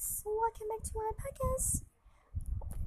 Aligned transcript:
welcome 0.00 0.66
back 0.70 0.82
to 0.82 0.92
my 0.94 1.10
podcast. 1.20 1.82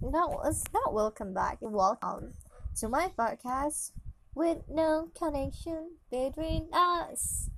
No, 0.02 0.42
it's 0.46 0.64
not 0.74 0.96
welcome 0.96 1.32
back. 1.32 1.60
Welcome 1.62 2.34
to 2.80 2.90
my 2.90 3.12
podcast 3.16 3.92
with 4.34 4.64
no 4.68 5.10
connection 5.16 5.98
between 6.10 6.70
us. 6.74 7.52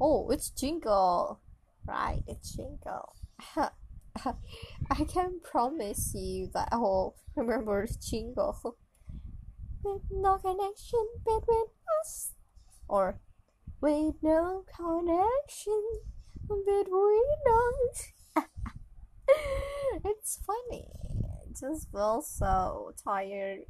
Oh, 0.00 0.30
it's 0.30 0.50
jingle, 0.50 1.40
right? 1.84 2.22
It's 2.28 2.54
jingle. 2.54 3.16
I 3.56 5.04
can 5.08 5.40
promise 5.42 6.12
you 6.14 6.48
that 6.54 6.68
I 6.70 6.76
will 6.76 7.16
remember 7.34 7.88
jingle. 8.00 8.76
With 9.82 10.02
no 10.12 10.38
connection 10.38 11.08
between 11.24 11.64
us, 12.00 12.34
or 12.86 13.18
with 13.80 14.14
no 14.22 14.64
connection 14.76 15.82
between 16.48 17.24
us. 17.90 18.12
It's 20.30 20.38
funny. 20.46 20.86
I 21.24 21.48
just 21.58 21.90
feel 21.90 22.22
so 22.22 22.92
tired. 23.02 23.60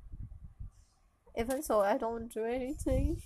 Even 1.39 1.63
so, 1.63 1.81
I 1.81 1.97
don't 1.97 2.31
do 2.33 2.45
anything. 2.45 3.17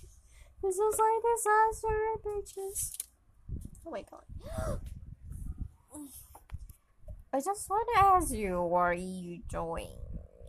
It's 0.63 0.77
just 0.77 0.99
like 0.99 1.21
disaster 1.35 2.15
bitches. 2.25 2.91
Oh 3.85 3.91
my 3.91 4.03
god. 4.09 4.23
I 7.33 7.39
just 7.39 7.69
want 7.69 7.89
to 7.95 8.01
ask 8.03 8.33
you, 8.33 8.61
what 8.61 8.79
are 8.79 8.93
you 8.93 9.41
doing 9.49 9.97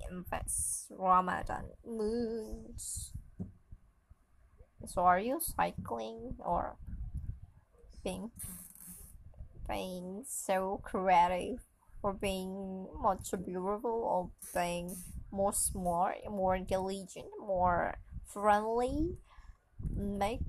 in 0.08 0.24
this 0.30 0.86
Ramadan 0.96 1.64
mood? 1.84 2.80
So, 4.86 5.02
are 5.02 5.18
you 5.18 5.40
cycling 5.40 6.36
or 6.38 6.76
being 8.04 8.30
being 9.68 10.22
so 10.24 10.80
creative 10.84 11.58
or 12.02 12.12
being 12.12 12.86
much 13.00 13.30
beautiful 13.44 13.90
or 13.90 14.30
being 14.54 14.94
more 15.30 15.52
smart, 15.52 16.16
more 16.30 16.58
diligent, 16.58 17.26
more 17.40 17.98
friendly, 18.32 19.16
make 19.94 20.40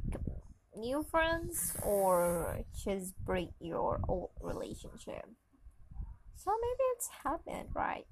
new 0.75 1.03
friends, 1.09 1.75
or 1.83 2.59
just 2.83 3.13
break 3.25 3.49
your 3.59 3.99
old 4.07 4.29
relationship. 4.41 5.25
So 6.35 6.51
maybe 6.51 6.83
it's 6.95 7.09
happened, 7.23 7.69
right? 7.73 8.05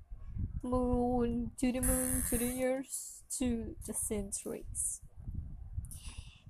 Moon 0.63 1.51
to 1.59 1.71
the 1.71 1.81
moon 1.81 2.23
to 2.29 2.37
the 2.37 2.47
years 2.47 3.21
to 3.37 3.75
the 3.85 3.93
centuries. 3.93 5.01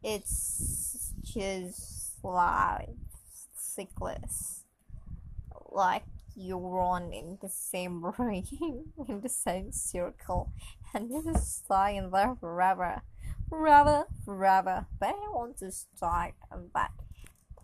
It's 0.01 1.11
just 1.23 2.23
like 2.23 2.89
cyclists, 3.57 4.63
like 5.71 6.05
you 6.35 6.57
run 6.57 7.13
in 7.13 7.37
the 7.41 7.49
same 7.49 8.05
ring, 8.17 8.45
in 9.07 9.21
the 9.21 9.29
same 9.29 9.71
circle, 9.71 10.51
and 10.93 11.09
this 11.09 11.25
is 11.25 11.47
staying 11.47 12.11
there 12.11 12.35
forever, 12.39 13.01
forever, 13.49 14.05
forever. 14.23 14.85
But 14.99 15.09
I 15.09 15.29
want 15.29 15.57
to 15.59 15.71
start 15.71 16.33
in 16.53 16.69
that 16.73 16.91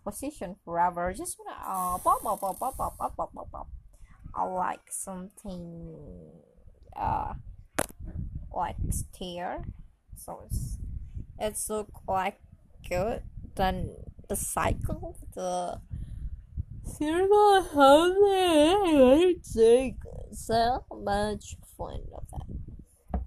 position 0.03 0.55
forever. 0.63 1.13
Just 1.13 1.37
wanna 1.39 1.57
uh, 1.59 1.97
pop, 1.97 2.21
pop, 2.21 2.39
pop, 2.39 2.59
pop, 2.59 2.77
pop, 2.77 2.97
pop, 2.97 3.15
pop, 3.15 3.33
pop, 3.33 3.51
pop. 3.51 3.67
I 4.33 4.43
like 4.43 4.91
something 4.91 5.97
uh 6.95 7.33
like 8.53 8.75
stair, 8.89 9.65
so 10.17 10.43
it's 10.45 10.77
it's 11.39 11.69
look 11.69 11.89
like 12.07 12.39
good. 12.87 13.23
Then 13.55 13.95
the 14.29 14.35
cycle, 14.35 15.17
the 15.35 15.81
circle 16.85 17.61
housing, 17.73 19.41
take 19.53 19.95
so 20.31 20.85
much 20.91 21.55
fun 21.77 22.01
of 22.13 22.23
that. 22.31 23.21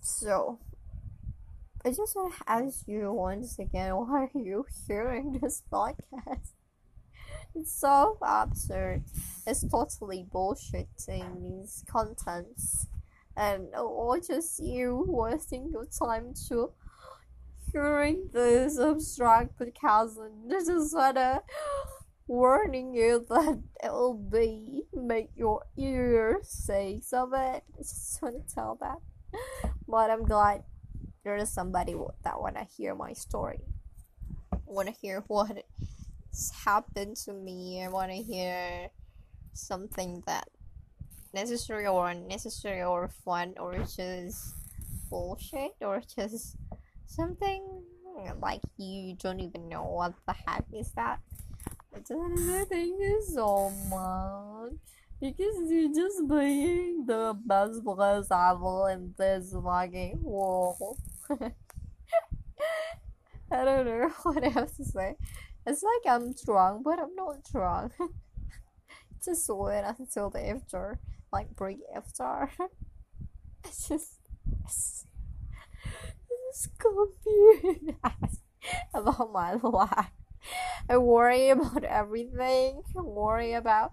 So, 0.00 0.58
I 1.84 1.90
just 1.90 2.16
want 2.16 2.34
to 2.34 2.50
ask 2.50 2.86
you 2.86 3.12
once 3.12 3.58
again, 3.58 3.94
why 3.96 4.24
are 4.24 4.30
you 4.34 4.64
hearing 4.86 5.38
this 5.40 5.62
podcast? 5.72 6.52
It's 7.54 7.72
so 7.72 8.18
absurd. 8.20 9.04
It's 9.46 9.68
totally 9.68 10.26
bullshitting 10.32 11.42
these 11.42 11.84
contents. 11.88 12.88
And 13.36 13.74
or 13.74 14.18
just 14.18 14.60
you 14.60 15.04
wasting 15.06 15.70
your 15.70 15.86
time 15.86 16.34
to 16.48 16.72
hearing 17.74 18.28
this 18.32 18.78
abstract 18.78 19.60
and 19.60 20.48
this 20.48 20.68
is 20.68 20.94
wanna 20.94 21.42
warning 22.28 22.94
you 22.94 23.26
that 23.28 23.60
it 23.82 23.90
will 23.90 24.14
be 24.14 24.84
make 24.94 25.30
your 25.34 25.66
ears 25.76 26.48
say 26.48 27.00
of 27.12 27.32
it. 27.32 27.64
I 27.66 27.78
just 27.78 28.22
wanna 28.22 28.38
tell 28.54 28.78
that. 28.80 28.98
But 29.88 30.08
I'm 30.08 30.22
glad 30.22 30.62
there 31.24 31.36
is 31.36 31.52
somebody 31.52 31.96
that 32.22 32.40
wanna 32.40 32.64
hear 32.76 32.94
my 32.94 33.12
story. 33.12 33.60
Wanna 34.66 34.92
hear 34.92 35.24
what 35.26 35.64
happened 36.64 37.16
to 37.24 37.32
me. 37.32 37.82
I 37.82 37.88
wanna 37.88 38.22
hear 38.22 38.90
something 39.52 40.22
that 40.28 40.48
necessary 41.32 41.88
or 41.88 42.08
unnecessary 42.08 42.84
or 42.84 43.08
fun 43.24 43.54
or 43.58 43.74
just 43.96 44.54
bullshit 45.10 45.72
or 45.80 46.00
just 46.16 46.56
something 47.14 47.62
like 48.40 48.60
you 48.76 49.14
don't 49.14 49.40
even 49.40 49.68
know 49.68 49.84
what 49.84 50.14
the 50.26 50.34
heck 50.46 50.64
is 50.72 50.90
that. 50.92 51.20
Just 51.96 52.68
thank 52.68 53.00
you 53.00 53.22
so 53.32 53.70
much 53.88 54.72
because 55.20 55.70
you're 55.70 55.94
just 55.94 56.28
being 56.28 57.06
the 57.06 57.38
best 57.46 57.84
place 57.84 58.26
ever 58.30 58.90
in 58.90 59.14
this 59.16 59.54
fucking 59.54 60.20
world. 60.22 60.98
I 63.50 63.64
don't 63.64 63.86
know 63.86 64.10
what 64.24 64.56
else 64.56 64.76
to 64.76 64.84
say. 64.84 65.14
It's 65.66 65.82
like 65.82 66.12
I'm 66.12 66.34
drunk, 66.44 66.82
but 66.84 66.98
I'm 66.98 67.14
not 67.14 67.44
drunk. 67.50 67.92
just 69.24 69.48
wait 69.48 69.84
until 69.86 70.30
the 70.30 70.50
after, 70.50 70.98
like 71.32 71.54
break 71.54 71.78
after. 71.94 72.50
it's 73.64 73.88
just. 73.88 74.18
It's, 74.64 75.06
confused 76.78 77.92
about 78.94 79.32
my 79.32 79.54
life. 79.54 80.10
I 80.88 80.98
worry 80.98 81.50
about 81.50 81.84
everything. 81.84 82.82
I 82.96 83.00
worry 83.00 83.54
about 83.54 83.92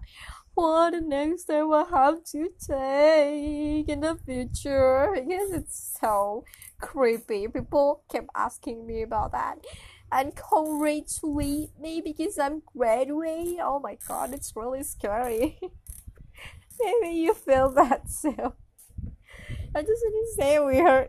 what 0.54 0.92
the 0.92 1.00
next 1.00 1.42
step 1.44 1.66
I 1.72 1.84
have 1.90 2.24
to 2.32 2.48
take 2.60 3.88
in 3.88 4.00
the 4.00 4.18
future 4.26 5.10
because 5.14 5.52
it's 5.52 5.98
so 6.00 6.44
creepy. 6.80 7.48
People 7.48 8.04
kept 8.10 8.28
asking 8.34 8.86
me 8.86 9.02
about 9.02 9.32
that 9.32 9.56
and 10.10 10.32
congratulate 10.36 11.70
me 11.80 12.02
because 12.04 12.38
I'm 12.38 12.62
graduating. 12.76 13.60
Oh 13.62 13.80
my 13.80 13.96
god, 14.06 14.34
it's 14.34 14.52
really 14.54 14.82
scary. 14.82 15.58
Maybe 16.80 17.16
you 17.16 17.34
feel 17.34 17.70
that 17.70 18.02
too. 18.20 18.54
I 19.74 19.80
just 19.82 20.02
to 20.02 20.26
say 20.36 20.58
we 20.58 20.80
are 20.80 21.08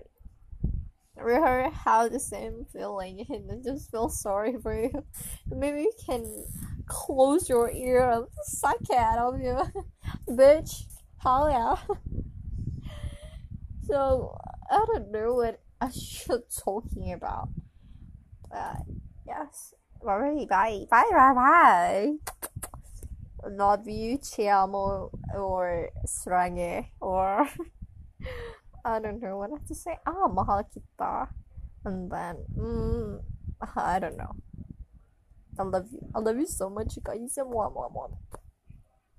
we 1.15 1.33
heard 1.33 1.71
how 1.73 2.09
the 2.09 2.19
same 2.19 2.65
feeling 2.71 3.25
and 3.29 3.63
just 3.63 3.91
feel 3.91 4.09
sorry 4.09 4.55
for 4.61 4.75
you. 4.75 5.05
Maybe 5.49 5.81
you 5.81 5.93
can 6.05 6.45
close 6.87 7.47
your 7.47 7.71
ear 7.71 8.09
and 8.09 8.25
suck 8.43 8.81
it 8.89 8.97
out 8.97 9.33
of 9.33 9.39
you. 9.39 9.61
Bitch. 10.27 10.85
Hell 11.17 11.49
yeah. 11.49 11.75
so 13.87 14.37
I 14.69 14.83
don't 14.85 15.11
know 15.11 15.35
what 15.35 15.61
I 15.79 15.89
should 15.91 16.43
talking 16.63 17.13
about. 17.13 17.49
But 18.49 18.77
yes. 19.25 19.73
Alright, 20.05 20.49
bye. 20.49 20.85
Bye 20.89 21.03
bye 21.11 21.33
bye. 21.33 22.13
Love 23.49 23.87
you, 23.87 24.17
ci 24.17 24.47
amo, 24.47 25.11
or 25.33 25.89
stranghe, 26.05 26.87
or 27.01 27.47
I 28.85 28.99
don't 28.99 29.21
know 29.21 29.37
what 29.37 29.51
have 29.51 29.65
to 29.67 29.75
say. 29.75 29.95
Ah, 30.05 30.27
mahal 30.27 30.67
kita. 30.67 31.31
And 31.87 32.11
then, 32.11 32.43
mm, 32.51 33.23
I 33.75 33.99
don't 33.99 34.17
know. 34.19 34.35
I 35.59 35.63
love 35.63 35.87
you. 35.91 36.03
I 36.15 36.19
love 36.19 36.37
you 36.37 36.47
so 36.47 36.69
much, 36.69 36.95
you 36.97 37.03
guys. 37.03 37.39
Mwah, 37.39 37.71
mwah, 37.71 37.87
mwah. 37.91 38.11